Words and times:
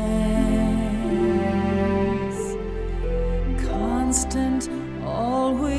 Constant, 3.67 4.63
always. 5.05 5.78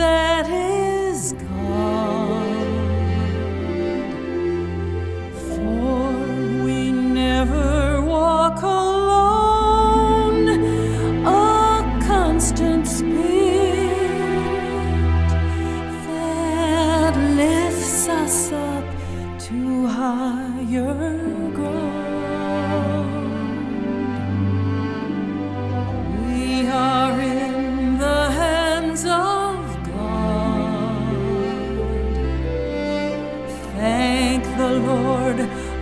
there. 0.00 0.29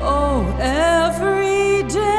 oh 0.00 0.56
every 0.60 1.82
day 1.88 2.18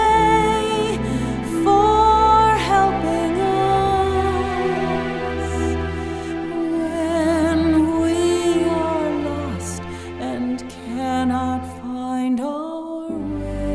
and 10.20 10.58
cannot 10.70 11.62
find 11.82 12.40
our 12.40 13.12
way 13.12 13.70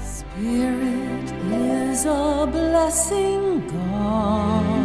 Spirit 0.00 1.32
is 1.52 2.04
a 2.06 2.48
blessing, 2.50 3.66
God. 3.68 4.81